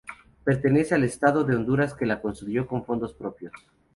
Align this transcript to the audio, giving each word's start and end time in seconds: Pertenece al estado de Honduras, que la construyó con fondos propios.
Pertenece 0.43 0.95
al 0.95 1.03
estado 1.03 1.43
de 1.43 1.55
Honduras, 1.55 1.93
que 1.93 2.07
la 2.07 2.23
construyó 2.23 2.65
con 2.65 2.83
fondos 2.85 3.13
propios. 3.13 3.53